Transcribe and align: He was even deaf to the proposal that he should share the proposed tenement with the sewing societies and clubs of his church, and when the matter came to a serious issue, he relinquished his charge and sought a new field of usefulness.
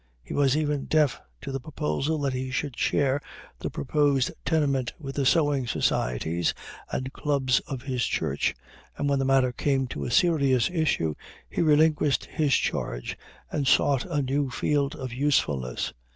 He 0.23 0.33
was 0.33 0.57
even 0.57 0.85
deaf 0.85 1.21
to 1.41 1.51
the 1.51 1.59
proposal 1.59 2.17
that 2.21 2.33
he 2.33 2.49
should 2.49 2.75
share 2.75 3.21
the 3.59 3.69
proposed 3.69 4.31
tenement 4.43 4.93
with 4.97 5.13
the 5.15 5.27
sewing 5.27 5.67
societies 5.67 6.55
and 6.91 7.13
clubs 7.13 7.59
of 7.67 7.83
his 7.83 8.03
church, 8.03 8.55
and 8.97 9.07
when 9.07 9.19
the 9.19 9.25
matter 9.25 9.51
came 9.51 9.85
to 9.89 10.05
a 10.05 10.09
serious 10.09 10.71
issue, 10.71 11.13
he 11.47 11.61
relinquished 11.61 12.25
his 12.25 12.55
charge 12.55 13.15
and 13.51 13.67
sought 13.67 14.03
a 14.05 14.23
new 14.23 14.49
field 14.49 14.95
of 14.95 15.13
usefulness. 15.13 15.93